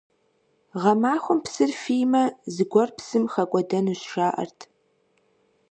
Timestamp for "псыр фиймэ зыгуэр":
1.43-2.89